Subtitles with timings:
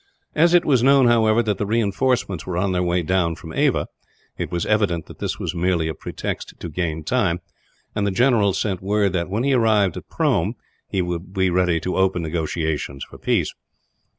[0.33, 3.87] As it was known, however, that reinforcements were on their way down from Ava,
[4.35, 7.39] it was evident that this was merely a pretext to gain time;
[7.93, 10.55] and the general sent word that, when he arrived at Prome,
[10.89, 13.53] he would be ready to open negotiations for peace.